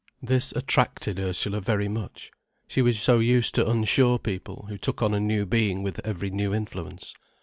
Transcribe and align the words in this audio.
This 0.23 0.51
attracted 0.53 1.19
Ursula 1.19 1.61
very 1.61 1.87
much. 1.87 2.31
She 2.67 2.81
was 2.81 2.99
so 2.99 3.19
used 3.19 3.53
to 3.53 3.69
unsure 3.69 4.17
people 4.17 4.65
who 4.67 4.79
took 4.79 5.03
on 5.03 5.13
a 5.13 5.19
new 5.19 5.45
being 5.45 5.83
with 5.83 5.99
every 6.03 6.31
new 6.31 6.55
influence. 6.55 7.13